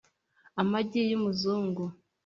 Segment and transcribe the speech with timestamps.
[0.61, 1.83] amagi y’umuzungu